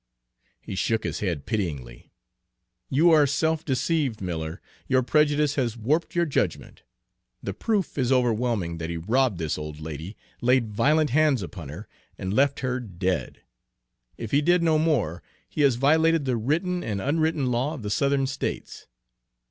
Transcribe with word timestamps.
He 0.63 0.73
shook 0.73 1.03
his 1.03 1.19
head 1.19 1.45
pityingly. 1.45 2.11
'You 2.89 3.11
are 3.11 3.27
self 3.27 3.63
deceived, 3.63 4.19
Miller; 4.19 4.59
your 4.87 5.03
prejudice 5.03 5.53
has 5.61 5.77
warped 5.77 6.15
your 6.15 6.25
judgment. 6.25 6.81
The 7.43 7.53
proof 7.53 7.99
is 7.99 8.11
overwhelming 8.11 8.79
that 8.79 8.89
he 8.89 8.97
robbed 8.97 9.37
this 9.37 9.59
old 9.59 9.79
lady, 9.79 10.17
laid 10.41 10.71
violent 10.73 11.11
hands 11.11 11.43
upon 11.43 11.69
her, 11.69 11.87
and 12.17 12.33
left 12.33 12.61
her 12.61 12.79
dead. 12.79 13.41
If 14.17 14.31
he 14.31 14.41
did 14.41 14.63
no 14.63 14.79
more, 14.79 15.21
he 15.47 15.61
has 15.61 15.75
violated 15.75 16.25
the 16.25 16.35
written 16.35 16.83
and 16.83 16.99
unwritten 16.99 17.51
law 17.51 17.75
of 17.75 17.83
the 17.83 17.91
Southern 17.91 18.25
States. 18.25 18.87